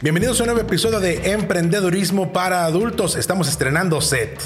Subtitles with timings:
[0.00, 3.16] Bienvenidos a un nuevo episodio de Emprendedurismo para Adultos.
[3.16, 4.40] Estamos estrenando set.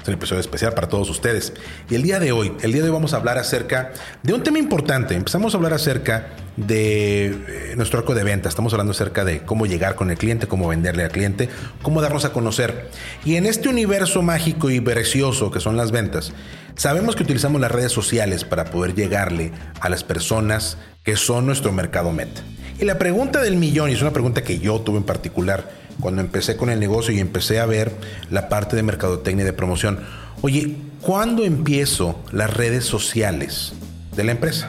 [0.00, 1.52] Es un episodio especial para todos ustedes.
[1.90, 4.42] Y el día de hoy, el día de hoy vamos a hablar acerca de un
[4.42, 5.14] tema importante.
[5.14, 8.48] Empezamos a hablar acerca de eh, nuestro arco de venta.
[8.48, 11.50] Estamos hablando acerca de cómo llegar con el cliente, cómo venderle al cliente,
[11.82, 12.88] cómo darnos a conocer.
[13.26, 16.32] Y en este universo mágico y precioso que son las ventas,
[16.76, 21.72] sabemos que utilizamos las redes sociales para poder llegarle a las personas que son nuestro
[21.72, 22.40] mercado meta.
[22.84, 25.70] La pregunta del millón, y es una pregunta que yo tuve en particular
[26.00, 27.90] cuando empecé con el negocio y empecé a ver
[28.30, 30.00] la parte de mercadotecnia y de promoción.
[30.42, 33.72] Oye, ¿cuándo empiezo las redes sociales
[34.14, 34.68] de la empresa?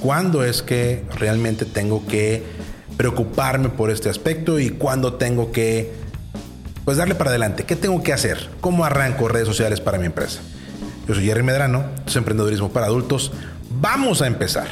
[0.00, 2.42] ¿Cuándo es que realmente tengo que
[2.96, 5.92] preocuparme por este aspecto y cuándo tengo que
[6.86, 7.64] pues darle para adelante?
[7.64, 8.48] ¿Qué tengo que hacer?
[8.62, 10.40] ¿Cómo arranco redes sociales para mi empresa?
[11.06, 13.30] Yo soy Jerry Medrano, es emprendedorismo para adultos.
[13.78, 14.68] Vamos a empezar.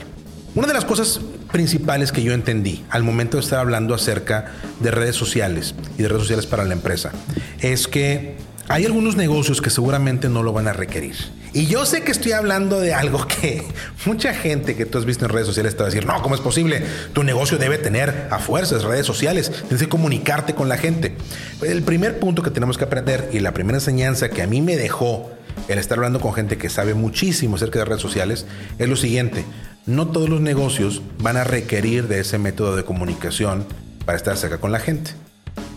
[0.55, 1.21] Una de las cosas
[1.53, 4.47] principales que yo entendí al momento de estar hablando acerca
[4.81, 7.13] de redes sociales y de redes sociales para la empresa
[7.61, 8.37] es que
[8.69, 11.17] hay algunos negocios que seguramente no lo van a requerir.
[11.53, 13.63] Y yo sé que estoy hablando de algo que
[14.07, 16.41] mucha gente que tú has visto en redes sociales te va decir, no, ¿cómo es
[16.41, 16.83] posible?
[17.13, 21.15] Tu negocio debe tener a fuerzas redes sociales, tienes que comunicarte con la gente.
[21.61, 24.77] El primer punto que tenemos que aprender y la primera enseñanza que a mí me
[24.77, 25.31] dejó
[25.69, 28.47] el estar hablando con gente que sabe muchísimo acerca de redes sociales
[28.79, 29.45] es lo siguiente
[29.87, 33.67] no todos los negocios van a requerir de ese método de comunicación
[34.05, 35.13] para estar cerca con la gente.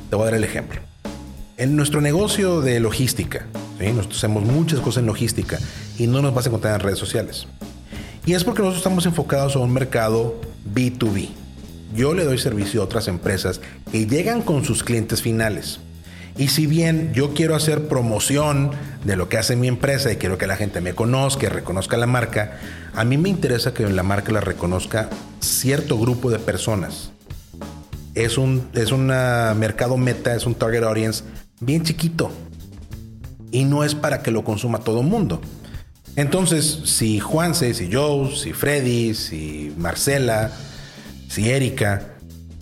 [0.09, 0.79] Te voy a dar el ejemplo.
[1.57, 3.45] En nuestro negocio de logística,
[3.79, 5.57] nosotros hacemos muchas cosas en logística
[5.97, 7.47] y no nos vas a encontrar en redes sociales.
[8.25, 10.39] Y es porque nosotros estamos enfocados a un mercado
[10.73, 11.29] B2B.
[11.95, 13.61] Yo le doy servicio a otras empresas
[13.91, 15.79] que llegan con sus clientes finales.
[16.37, 18.71] Y si bien yo quiero hacer promoción
[19.05, 22.07] de lo que hace mi empresa y quiero que la gente me conozca reconozca la
[22.07, 22.59] marca,
[22.93, 25.09] a mí me interesa que la marca la reconozca
[25.39, 27.11] cierto grupo de personas.
[28.15, 31.23] Es un es mercado meta, es un target audience
[31.61, 32.31] bien chiquito.
[33.51, 35.39] Y no es para que lo consuma todo el mundo.
[36.17, 40.51] Entonces, si Juanse, si Joe, si Freddy, si Marcela,
[41.29, 42.15] si Erika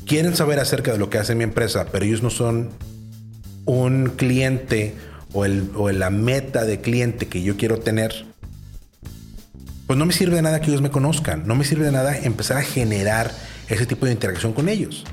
[0.06, 2.70] quieren saber acerca de lo que hace mi empresa, pero ellos no son
[3.66, 4.94] un cliente
[5.34, 8.26] o, el, o la meta de cliente que yo quiero tener,
[9.88, 12.18] pues no me sirve de nada que ellos me conozcan, no me sirve de nada
[12.18, 13.32] empezar a generar
[13.68, 15.04] ese tipo de interacción con ellos.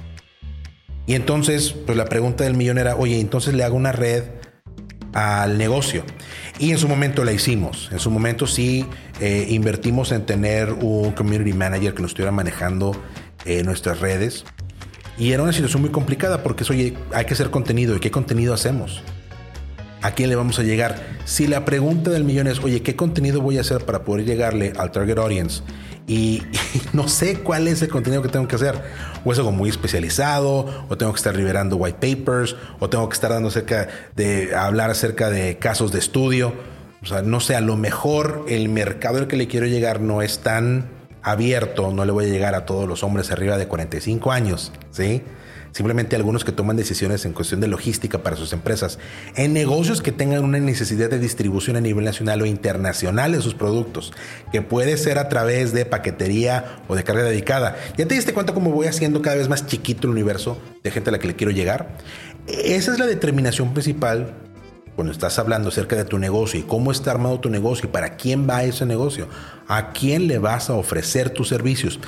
[1.07, 4.25] Y entonces, pues la pregunta del millón era, oye, entonces le hago una red
[5.13, 6.05] al negocio.
[6.59, 7.89] Y en su momento la hicimos.
[7.91, 8.87] En su momento sí
[9.21, 12.93] eh, invertimos en tener un community manager que nos estuviera manejando
[13.45, 14.45] eh, nuestras redes.
[15.21, 17.95] Y era una situación muy complicada porque es, oye, hay que hacer contenido.
[17.95, 19.03] ¿Y qué contenido hacemos?
[20.01, 20.97] ¿A quién le vamos a llegar?
[21.27, 24.73] Si la pregunta del millón es, oye, ¿qué contenido voy a hacer para poder llegarle
[24.79, 25.63] al target audience?
[26.07, 26.43] Y,
[26.95, 28.81] no sé cuál es el contenido que tengo que hacer.
[29.23, 33.15] O es algo muy especializado, o tengo que estar liberando white papers, o tengo que
[33.15, 36.55] estar dando acerca de hablar acerca de casos de estudio.
[37.03, 40.23] O sea, no sé, a lo mejor el mercado al que le quiero llegar no
[40.23, 44.33] es tan abierto, no le voy a llegar a todos los hombres arriba de 45
[44.33, 45.23] años, ¿sí?
[45.73, 48.99] Simplemente algunos que toman decisiones en cuestión de logística para sus empresas,
[49.37, 53.55] en negocios que tengan una necesidad de distribución a nivel nacional o internacional de sus
[53.55, 54.13] productos,
[54.51, 57.77] que puede ser a través de paquetería o de carga dedicada.
[57.97, 61.11] ¿Ya te diste cuenta cómo voy haciendo cada vez más chiquito el universo de gente
[61.11, 61.97] a la que le quiero llegar?
[62.49, 64.35] Esa es la determinación principal
[65.01, 68.17] cuando estás hablando acerca de tu negocio y cómo está armado tu negocio y para
[68.19, 69.29] quién va ese negocio,
[69.67, 71.99] a quién le vas a ofrecer tus servicios,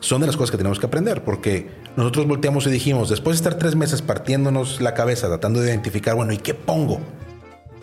[0.00, 3.44] son de las cosas que tenemos que aprender, porque nosotros volteamos y dijimos, después de
[3.44, 7.00] estar tres meses partiéndonos la cabeza, tratando de identificar, bueno, ¿y qué pongo?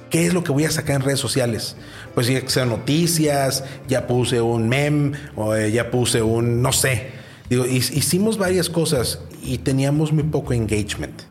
[0.09, 1.77] ¿Qué es lo que voy a sacar en redes sociales?
[2.13, 7.11] Pues ya sean noticias, ya puse un meme, o eh, ya puse un, no sé.
[7.49, 11.21] Digo, hicimos varias cosas y teníamos muy poco engagement.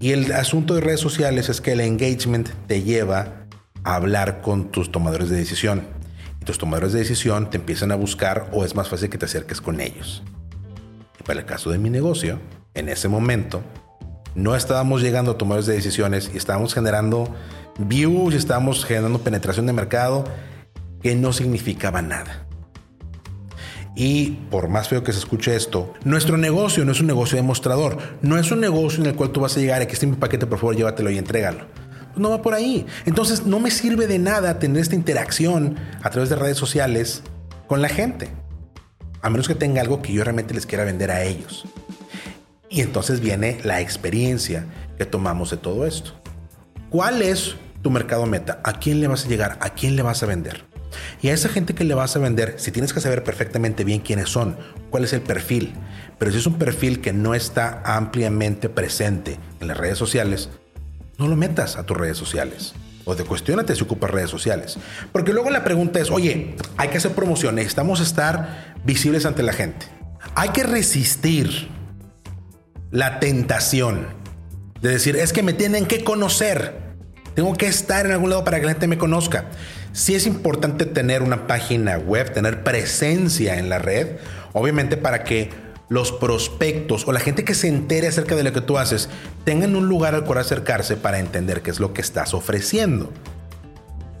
[0.00, 3.46] Y el asunto de redes sociales es que el engagement te lleva
[3.82, 5.82] a hablar con tus tomadores de decisión.
[6.40, 9.24] Y tus tomadores de decisión te empiezan a buscar o es más fácil que te
[9.24, 10.22] acerques con ellos.
[11.26, 12.38] Para el caso de mi negocio,
[12.74, 13.62] en ese momento,
[14.36, 17.34] no estábamos llegando a tomadores de decisiones y estábamos generando
[17.78, 20.24] views, y estábamos generando penetración de mercado
[21.02, 22.47] que no significaba nada.
[24.00, 27.42] Y por más feo que se escuche esto, nuestro negocio no es un negocio de
[27.42, 30.06] mostrador, no es un negocio en el cual tú vas a llegar y que esté
[30.06, 31.64] mi paquete, por favor, llévatelo y entrégalo.
[32.14, 32.86] No va por ahí.
[33.06, 37.24] Entonces no me sirve de nada tener esta interacción a través de redes sociales
[37.66, 38.28] con la gente.
[39.20, 41.64] A menos que tenga algo que yo realmente les quiera vender a ellos.
[42.70, 44.64] Y entonces viene la experiencia
[44.96, 46.12] que tomamos de todo esto.
[46.88, 48.60] ¿Cuál es tu mercado meta?
[48.62, 49.58] ¿A quién le vas a llegar?
[49.60, 50.67] ¿A quién le vas a vender?
[51.22, 54.00] Y a esa gente que le vas a vender, si tienes que saber perfectamente bien
[54.00, 54.56] quiénes son,
[54.90, 55.74] cuál es el perfil,
[56.18, 60.50] pero si es un perfil que no está ampliamente presente en las redes sociales,
[61.18, 62.74] no lo metas a tus redes sociales.
[63.04, 64.78] O de cuestionate si ocupas redes sociales.
[65.12, 69.52] Porque luego la pregunta es, oye, hay que hacer promoción, necesitamos estar visibles ante la
[69.52, 69.86] gente.
[70.34, 71.68] Hay que resistir
[72.90, 74.06] la tentación
[74.80, 76.87] de decir, es que me tienen que conocer.
[77.38, 79.44] Tengo que estar en algún lado para que la gente me conozca.
[79.92, 84.16] Sí es importante tener una página web, tener presencia en la red,
[84.54, 85.50] obviamente para que
[85.88, 89.08] los prospectos o la gente que se entere acerca de lo que tú haces
[89.44, 93.12] tengan un lugar al cual acercarse para entender qué es lo que estás ofreciendo.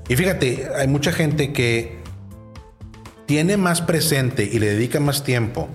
[0.08, 1.98] Y fíjate, hay mucha gente que
[3.26, 5.68] tiene más presente y le dedica más tiempo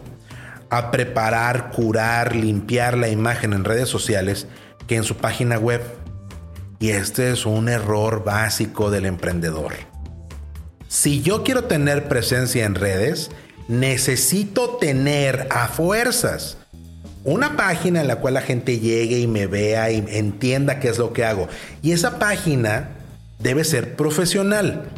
[0.69, 4.47] a preparar, curar, limpiar la imagen en redes sociales
[4.87, 6.02] que en su página web.
[6.83, 9.71] Y este es un error básico del emprendedor.
[10.89, 13.31] Si yo quiero tener presencia en redes,
[13.69, 16.57] necesito tener a fuerzas
[17.23, 20.97] una página en la cual la gente llegue y me vea y entienda qué es
[20.97, 21.47] lo que hago.
[21.81, 22.89] Y esa página
[23.39, 24.89] debe ser profesional.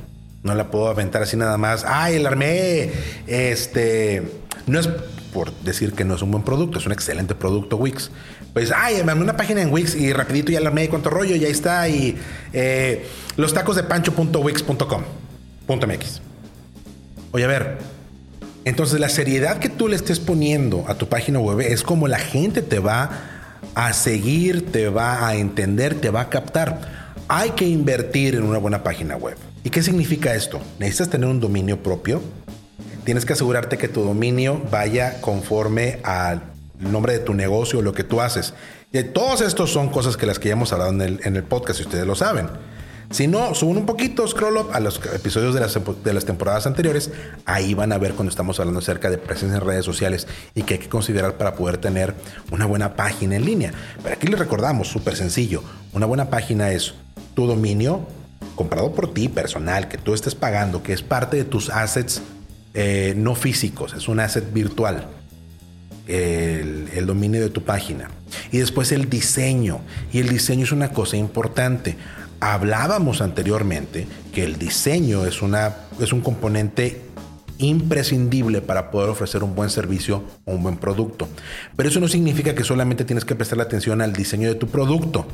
[0.41, 1.85] No la puedo aventar así nada más.
[1.87, 2.89] Ay, el armé.
[3.27, 4.23] Este.
[4.65, 4.89] No es
[5.31, 8.09] por decir que no es un buen producto, es un excelente producto Wix.
[8.55, 11.49] Pues, ay, me una página en Wix y rapidito ya la armé cuánto rollo, ya
[11.49, 11.89] está.
[11.89, 12.15] Y
[12.53, 13.05] eh,
[13.35, 15.03] los tacos de pancho.wix.com.
[15.67, 16.21] .mx.
[17.33, 17.77] Oye, a ver,
[18.63, 22.17] entonces la seriedad que tú le estés poniendo a tu página web es como la
[22.17, 23.09] gente te va
[23.75, 27.13] a seguir, te va a entender, te va a captar.
[27.27, 29.35] Hay que invertir en una buena página web.
[29.65, 30.61] ¿Y qué significa esto?
[30.79, 32.21] Necesitas tener un dominio propio.
[33.03, 38.03] Tienes que asegurarte que tu dominio vaya conforme al nombre de tu negocio lo que
[38.03, 38.53] tú haces.
[38.91, 41.43] Y todos estos son cosas que las que ya hemos hablado en el, en el
[41.43, 42.49] podcast, si ustedes lo saben.
[43.11, 46.65] Si no, suben un poquito, scroll up a los episodios de las, de las temporadas
[46.65, 47.11] anteriores.
[47.45, 50.75] Ahí van a ver cuando estamos hablando acerca de presencia en redes sociales y qué
[50.75, 52.15] hay que considerar para poder tener
[52.51, 53.73] una buena página en línea.
[54.01, 55.63] Pero aquí les recordamos, súper sencillo.
[55.93, 56.95] Una buena página es
[57.35, 58.07] tu dominio
[58.55, 62.21] comprado por ti, personal, que tú estés pagando, que es parte de tus assets
[62.73, 65.07] eh, no físicos, es un asset virtual.
[66.07, 68.09] El, dominio de tu página.
[68.51, 69.81] Y después el diseño.
[70.11, 71.95] Y el diseño es una cosa importante.
[72.39, 77.01] Hablábamos anteriormente que el diseño es, una, es un componente
[77.57, 81.27] imprescindible para poder ofrecer un buen servicio o un buen producto.
[81.75, 85.25] Pero eso no significa que solamente tienes que prestar atención al diseño de tu producto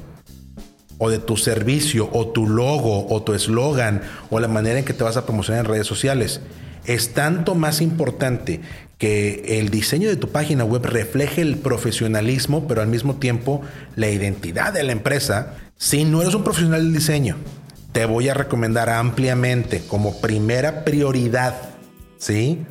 [0.97, 4.93] o de tu servicio o tu logo o tu eslogan o la manera en que
[4.93, 6.41] te vas a promocionar en redes sociales.
[6.85, 8.61] Es tanto más importante
[9.01, 13.61] que el diseño de tu página web refleje el profesionalismo, pero al mismo tiempo
[13.95, 17.37] la identidad de la empresa si no eres un profesional del diseño,
[17.93, 21.55] te voy a recomendar ampliamente como primera prioridad,
[22.19, 22.63] ¿sí?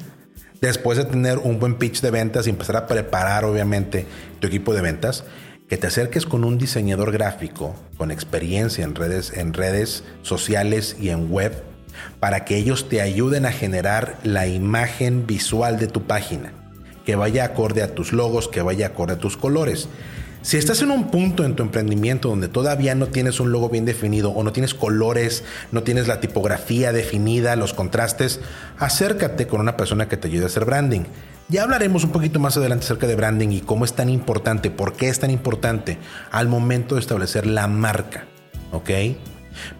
[0.60, 4.06] Después de tener un buen pitch de ventas y empezar a preparar obviamente
[4.38, 5.24] tu equipo de ventas,
[5.68, 11.08] que te acerques con un diseñador gráfico con experiencia en redes, en redes sociales y
[11.08, 11.69] en web
[12.18, 16.52] para que ellos te ayuden a generar la imagen visual de tu página,
[17.04, 19.88] que vaya acorde a tus logos, que vaya acorde a tus colores.
[20.42, 23.85] Si estás en un punto en tu emprendimiento donde todavía no tienes un logo bien
[23.85, 28.40] definido o no tienes colores, no tienes la tipografía definida, los contrastes,
[28.78, 31.02] acércate con una persona que te ayude a hacer branding.
[31.50, 34.94] Ya hablaremos un poquito más adelante acerca de branding y cómo es tan importante, por
[34.94, 35.99] qué es tan importante
[36.30, 38.25] al momento de establecer la marca.
[38.73, 38.90] ¿Ok?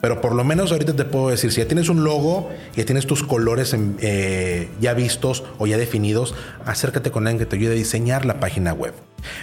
[0.01, 3.07] Pero por lo menos ahorita te puedo decir, si ya tienes un logo, ya tienes
[3.07, 6.35] tus colores eh, ya vistos o ya definidos,
[6.65, 8.95] acércate con alguien que te ayude a diseñar la página web.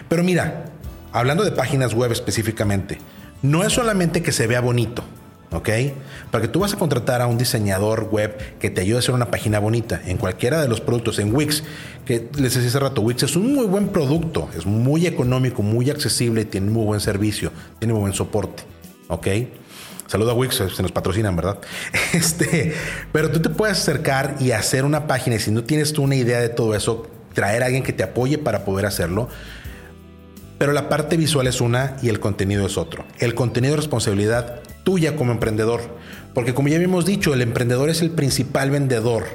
[0.09, 0.65] Pero mira,
[1.11, 2.97] hablando de páginas web específicamente,
[3.41, 5.03] no es solamente que se vea bonito,
[5.51, 5.69] ¿ok?
[6.31, 9.31] Porque tú vas a contratar a un diseñador web que te ayude a hacer una
[9.31, 11.63] página bonita en cualquiera de los productos, en Wix,
[12.05, 15.89] que les decía hace rato, Wix es un muy buen producto, es muy económico, muy
[15.89, 18.63] accesible, tiene muy buen servicio, tiene muy buen soporte,
[19.07, 19.27] ¿ok?
[20.07, 21.59] Saludo a Wix, se nos patrocinan, ¿verdad?
[22.13, 22.73] Este,
[23.11, 26.15] pero tú te puedes acercar y hacer una página y si no tienes tú una
[26.15, 29.29] idea de todo eso, traer a alguien que te apoye para poder hacerlo
[30.57, 33.05] pero la parte visual es una y el contenido es otro.
[33.19, 35.81] El contenido es responsabilidad tuya como emprendedor.
[36.33, 39.25] Porque como ya habíamos dicho, el emprendedor es el principal vendedor,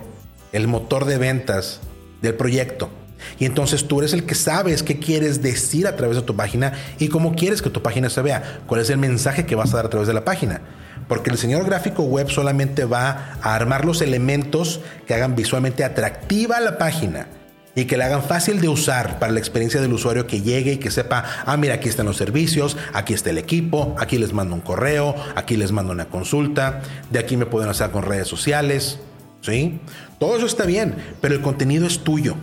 [0.52, 1.80] el motor de ventas
[2.22, 2.90] del proyecto.
[3.38, 6.72] Y entonces tú eres el que sabes qué quieres decir a través de tu página
[6.98, 9.76] y cómo quieres que tu página se vea, cuál es el mensaje que vas a
[9.76, 10.60] dar a través de la página.
[11.08, 16.60] Porque el diseñador gráfico web solamente va a armar los elementos que hagan visualmente atractiva
[16.60, 17.26] la página
[17.74, 20.76] y que la hagan fácil de usar para la experiencia del usuario que llegue y
[20.78, 24.54] que sepa, ah, mira, aquí están los servicios, aquí está el equipo, aquí les mando
[24.54, 28.98] un correo, aquí les mando una consulta, de aquí me pueden hacer con redes sociales,
[29.40, 29.80] ¿sí?
[30.18, 32.36] Todo eso está bien, pero el contenido es tuyo.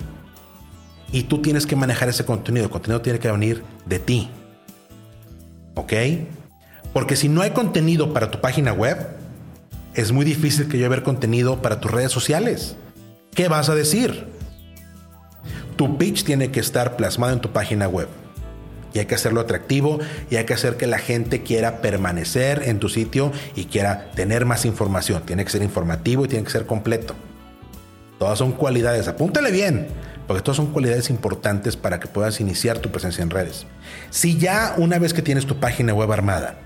[1.11, 2.65] Y tú tienes que manejar ese contenido.
[2.65, 4.29] El contenido tiene que venir de ti.
[5.75, 5.93] ¿Ok?
[6.93, 8.97] Porque si no hay contenido para tu página web,
[9.93, 12.75] es muy difícil que vea contenido para tus redes sociales.
[13.33, 14.25] ¿Qué vas a decir?
[15.75, 18.07] Tu pitch tiene que estar plasmado en tu página web.
[18.93, 19.99] Y hay que hacerlo atractivo
[20.31, 24.45] y hay que hacer que la gente quiera permanecer en tu sitio y quiera tener
[24.45, 25.23] más información.
[25.25, 27.13] Tiene que ser informativo y tiene que ser completo.
[28.17, 29.07] Todas son cualidades.
[29.07, 29.87] Apúntale bien
[30.29, 33.65] porque todas son cualidades importantes para que puedas iniciar tu presencia en redes.
[34.11, 36.59] Si ya una vez que tienes tu página web armada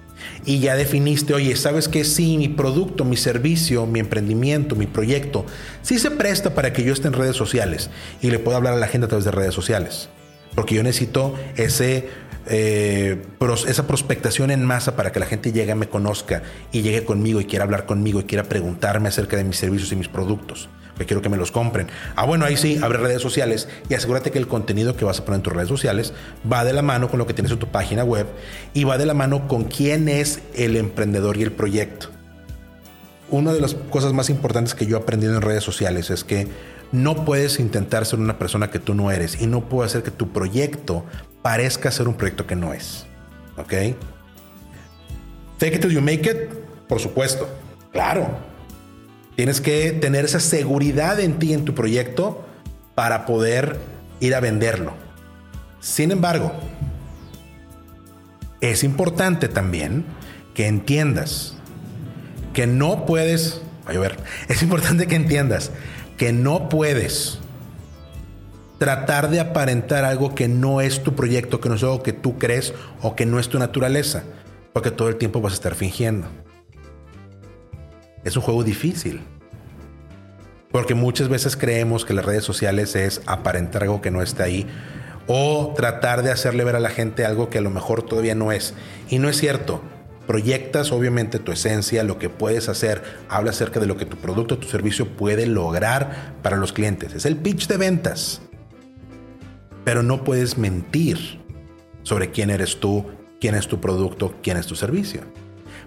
[0.43, 5.45] y ya definiste, oye, sabes que sí, mi producto, mi servicio, mi emprendimiento, mi proyecto,
[5.81, 7.89] sí se presta para que yo esté en redes sociales
[8.21, 10.09] y le pueda hablar a la gente a través de redes sociales,
[10.55, 12.09] porque yo necesito ese
[12.47, 13.21] eh,
[13.65, 16.43] esa prospectación en masa para que la gente llegue, me conozca
[16.73, 19.95] y llegue conmigo y quiera hablar conmigo y quiera preguntarme acerca de mis servicios y
[19.95, 20.67] mis productos
[20.97, 21.87] que quiero que me los compren.
[22.15, 25.25] Ah, bueno, ahí sí, abre redes sociales y asegúrate que el contenido que vas a
[25.25, 26.13] poner en tus redes sociales
[26.51, 28.27] va de la mano con lo que tienes en tu página web
[28.73, 32.09] y va de la mano con quién es el emprendedor y el proyecto.
[33.29, 36.47] Una de las cosas más importantes que yo he aprendido en redes sociales es que
[36.91, 40.11] no puedes intentar ser una persona que tú no eres y no puedes hacer que
[40.11, 41.03] tu proyecto
[41.41, 43.05] parezca ser un proyecto que no es.
[43.57, 43.73] ¿Ok?
[45.57, 46.53] Take it till you make it,
[46.87, 47.49] por supuesto.
[47.91, 48.27] Claro,
[49.35, 52.45] Tienes que tener esa seguridad en ti, en tu proyecto,
[52.95, 53.79] para poder
[54.19, 54.93] ir a venderlo.
[55.79, 56.51] Sin embargo,
[58.61, 60.05] es importante también
[60.53, 61.55] que entiendas
[62.53, 65.71] que no puedes, a ver, es importante que entiendas
[66.17, 67.39] que no puedes
[68.77, 72.37] tratar de aparentar algo que no es tu proyecto, que no es algo que tú
[72.37, 74.23] crees o que no es tu naturaleza,
[74.73, 76.27] porque todo el tiempo vas a estar fingiendo.
[78.23, 79.21] Es un juego difícil.
[80.71, 84.67] Porque muchas veces creemos que las redes sociales es aparentar algo que no está ahí
[85.27, 88.51] o tratar de hacerle ver a la gente algo que a lo mejor todavía no
[88.51, 88.73] es.
[89.09, 89.81] Y no es cierto.
[90.27, 94.57] Proyectas obviamente tu esencia, lo que puedes hacer, habla acerca de lo que tu producto
[94.57, 97.13] tu servicio puede lograr para los clientes.
[97.13, 98.41] Es el pitch de ventas.
[99.83, 101.41] Pero no puedes mentir
[102.03, 103.05] sobre quién eres tú,
[103.41, 105.21] quién es tu producto, quién es tu servicio.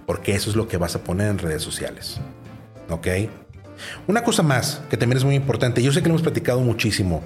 [0.07, 2.21] Porque eso es lo que vas a poner en redes sociales.
[2.89, 3.09] ¿Ok?
[4.07, 7.23] Una cosa más que también es muy importante, yo sé que lo hemos platicado muchísimo,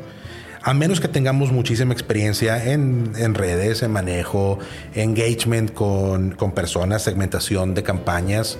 [0.62, 4.58] a menos que tengamos muchísima experiencia en, redes, en manejo,
[4.94, 8.58] engagement con, con personas, segmentación de campañas,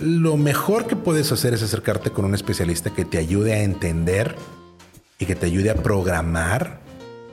[0.00, 4.34] lo mejor que puedes hacer es acercarte con un especialista que te ayude a entender
[5.18, 6.80] y que te ayude a programar,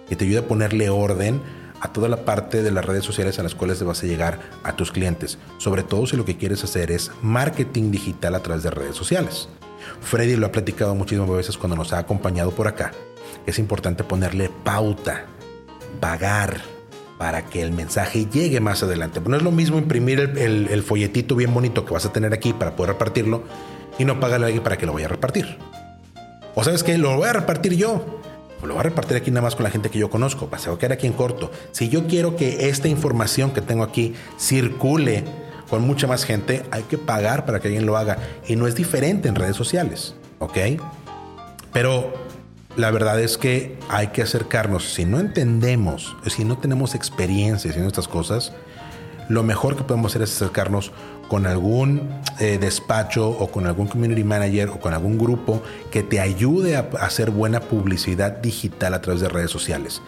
[0.07, 1.41] que te ayude a ponerle orden
[1.81, 4.39] a toda la parte de las redes sociales a las cuales te vas a llegar
[4.63, 8.63] a tus clientes, sobre todo si lo que quieres hacer es marketing digital a través
[8.63, 9.49] de redes sociales.
[10.01, 12.91] Freddy lo ha platicado muchísimas veces cuando nos ha acompañado por acá.
[13.45, 15.25] Es importante ponerle pauta,
[15.99, 16.61] pagar
[17.17, 19.19] para que el mensaje llegue más adelante.
[19.25, 22.75] No es lo mismo imprimir el, folletito bien bonito que vas a tener aquí para
[22.75, 23.43] poder repartirlo
[23.97, 25.57] y no pagarle a alguien para que lo vaya a repartir.
[26.55, 28.18] O sabes que lo voy a repartir yo.
[28.61, 30.49] Lo voy a repartir aquí nada más con la gente que yo conozco.
[30.57, 31.51] Se va a quedar aquí en corto.
[31.71, 35.23] Si yo quiero que esta información que tengo aquí circule
[35.69, 38.17] con mucha más gente, hay que pagar para que alguien lo haga.
[38.47, 40.57] Y no es diferente en redes sociales, ¿ok?
[41.71, 42.13] Pero
[42.75, 44.93] la verdad es que hay que acercarnos.
[44.93, 48.53] Si no entendemos, si no tenemos experiencias en estas cosas,
[49.29, 50.91] lo mejor que podemos hacer es acercarnos
[51.29, 52.09] con algún
[52.39, 56.89] eh, despacho o con algún community manager o con algún grupo que te ayude a
[56.99, 60.01] hacer buena publicidad digital a través de redes sociales.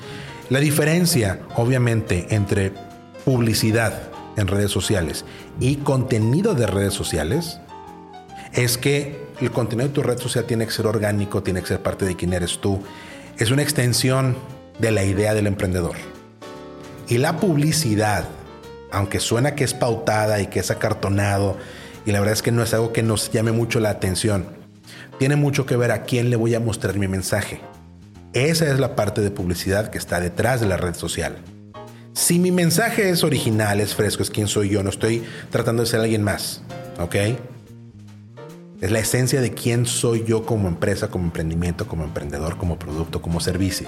[0.49, 2.73] La diferencia, obviamente, entre
[3.23, 3.93] publicidad
[4.35, 5.23] en redes sociales
[5.59, 7.59] y contenido de redes sociales
[8.53, 11.81] es que el contenido de tu red social tiene que ser orgánico, tiene que ser
[11.81, 12.81] parte de quién eres tú.
[13.37, 14.35] Es una extensión
[14.79, 15.95] de la idea del emprendedor.
[17.07, 18.25] Y la publicidad,
[18.91, 21.57] aunque suena que es pautada y que es acartonado,
[22.05, 24.45] y la verdad es que no es algo que nos llame mucho la atención,
[25.19, 27.61] tiene mucho que ver a quién le voy a mostrar mi mensaje.
[28.33, 31.37] Esa es la parte de publicidad que está detrás de la red social.
[32.13, 35.89] Si mi mensaje es original, es fresco, es quien soy yo, no estoy tratando de
[35.89, 36.61] ser alguien más,
[36.99, 37.15] ¿ok?
[38.81, 43.21] Es la esencia de quién soy yo como empresa, como emprendimiento, como emprendedor, como producto,
[43.21, 43.87] como servicio.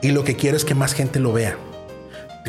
[0.00, 1.56] Y lo que quiero es que más gente lo vea.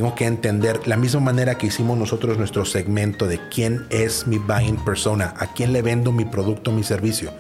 [0.01, 4.39] Tengo que entender la misma manera que hicimos nosotros nuestro segmento de quién es mi
[4.39, 7.31] buying persona, a quién le vendo mi producto, mi servicio.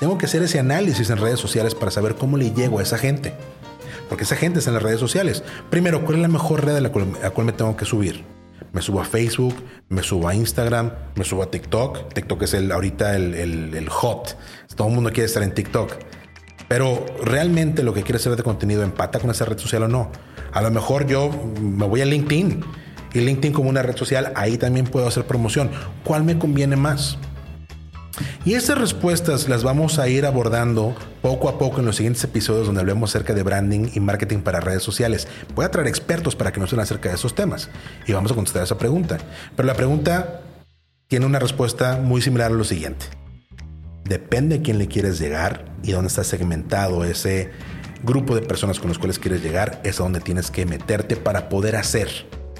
[0.00, 2.98] Tengo que hacer ese análisis en redes sociales para saber cómo le llego a esa
[2.98, 3.34] gente.
[4.08, 5.44] Porque esa gente está en las redes sociales.
[5.70, 7.06] Primero, ¿cuál es la mejor red a la cual,
[7.46, 8.24] me tengo que subir?
[8.72, 9.54] Me subo a Facebook,
[9.88, 12.12] me subo a Instagram, me subo a TikTok.
[12.14, 14.36] TikTok es el, ahorita el, el hot.
[14.74, 15.92] Todo el mundo quiere estar en TikTok.
[16.66, 20.10] Pero realmente lo que quiere hacer de contenido empata con esa red social o no.
[20.52, 21.30] A lo mejor yo
[21.60, 22.64] me voy a LinkedIn
[23.14, 25.70] y LinkedIn como una red social, ahí también puedo hacer promoción.
[26.04, 27.18] ¿Cuál me conviene más?
[28.44, 32.66] Y estas respuestas las vamos a ir abordando poco a poco en los siguientes episodios
[32.66, 35.28] donde hablemos acerca de branding y marketing para redes sociales.
[35.54, 37.70] Voy a traer expertos para que nos hablen acerca de esos temas
[38.06, 39.18] y vamos a contestar esa pregunta.
[39.56, 40.42] Pero la pregunta
[41.06, 43.06] tiene una respuesta muy similar a lo siguiente.
[44.04, 47.50] Depende a quién le quieres llegar y dónde está segmentado ese
[48.02, 51.48] grupo de personas con los cuales quieres llegar, es a donde tienes que meterte para
[51.48, 52.08] poder hacer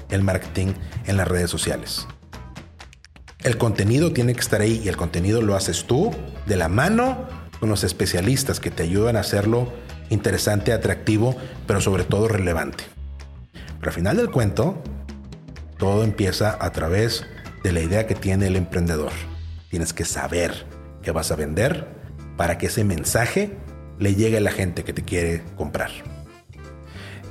[0.09, 0.73] el marketing
[1.05, 2.07] en las redes sociales.
[3.43, 6.11] El contenido tiene que estar ahí y el contenido lo haces tú
[6.45, 7.27] de la mano
[7.59, 9.71] con los especialistas que te ayudan a hacerlo
[10.09, 11.35] interesante, atractivo,
[11.67, 12.85] pero sobre todo relevante.
[13.79, 14.81] Pero al final del cuento,
[15.77, 17.25] todo empieza a través
[17.63, 19.11] de la idea que tiene el emprendedor.
[19.69, 20.65] Tienes que saber
[21.01, 21.87] que vas a vender
[22.37, 23.57] para que ese mensaje
[24.03, 25.89] le llegue a la gente que te quiere comprar.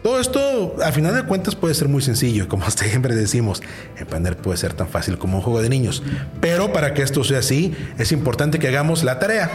[0.02, 2.48] Todo esto, al final de cuentas, puede ser muy sencillo.
[2.48, 3.62] Como siempre decimos,
[3.96, 6.02] emprender puede ser tan fácil como un juego de niños.
[6.40, 9.50] Pero para que esto sea así, es importante que hagamos la tarea.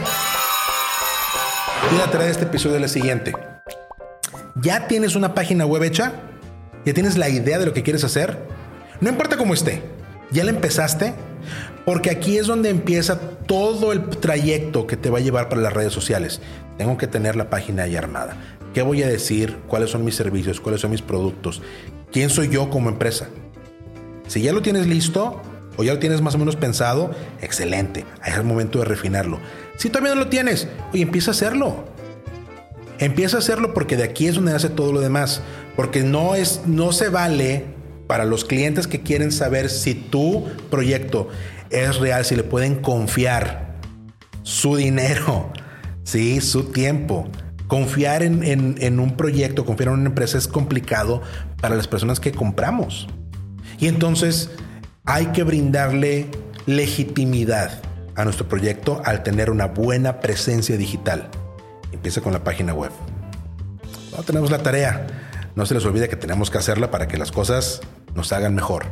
[1.92, 3.34] Y la tarea de este episodio es la siguiente.
[4.56, 6.12] ¿Ya tienes una página web hecha?
[6.86, 8.38] ¿Ya tienes la idea de lo que quieres hacer?
[9.00, 9.82] No importa cómo esté.
[10.30, 11.14] ¿Ya la empezaste?
[11.84, 15.72] Porque aquí es donde empieza todo el trayecto que te va a llevar para las
[15.72, 16.40] redes sociales.
[16.78, 18.36] Tengo que tener la página ya armada.
[18.72, 19.58] ¿Qué voy a decir?
[19.66, 20.60] ¿Cuáles son mis servicios?
[20.60, 21.60] ¿Cuáles son mis productos?
[22.12, 23.28] ¿Quién soy yo como empresa?
[24.28, 25.42] Si ya lo tienes listo
[25.76, 27.10] o ya lo tienes más o menos pensado,
[27.42, 28.06] excelente.
[28.24, 29.40] Es el momento de refinarlo.
[29.76, 31.84] Si todavía no lo tienes, oye, empieza a hacerlo.
[32.98, 35.42] Empieza a hacerlo porque de aquí es donde hace todo lo demás.
[35.76, 37.64] Porque no, es, no se vale
[38.06, 41.28] para los clientes que quieren saber si tu proyecto
[41.70, 43.76] es real, si le pueden confiar
[44.42, 45.52] su dinero,
[46.08, 46.40] ¿sí?
[46.40, 47.28] su tiempo.
[47.66, 51.20] Confiar en, un proyecto, confiar en una empresa es complicado
[51.60, 53.08] para las personas que compramos.
[53.78, 54.50] Y entonces
[55.04, 56.30] hay que brindarle
[56.64, 57.82] legitimidad
[58.16, 61.28] a nuestro proyecto al tener una buena presencia digital.
[61.92, 62.90] Empieza con la página web.
[64.16, 65.06] No tenemos la tarea.
[65.54, 67.82] No se les olvide que tenemos que hacerla para que las cosas
[68.14, 68.86] nos hagan mejor.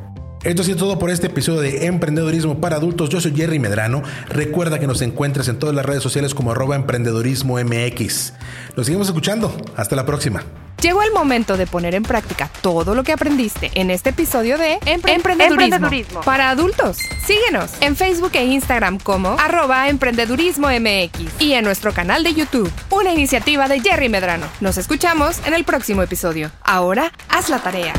[0.47, 3.09] Esto ha sido todo por este episodio de Emprendedorismo para Adultos.
[3.09, 4.05] Yo soy Jerry Medrano.
[4.29, 8.33] Recuerda que nos encuentres en todas las redes sociales como arroba emprendedorismo MX.
[8.77, 9.53] Nos seguimos escuchando.
[9.75, 10.45] Hasta la próxima.
[10.81, 14.79] Llegó el momento de poner en práctica todo lo que aprendiste en este episodio de
[14.87, 16.99] emprendedurismo, para adultos.
[17.27, 22.71] Síguenos en Facebook e Instagram como arroba emprendedurismo MX y en nuestro canal de YouTube,
[22.91, 24.47] una iniciativa de Jerry Medrano.
[24.61, 26.53] Nos escuchamos en el próximo episodio.
[26.63, 27.95] Ahora, haz la tarea.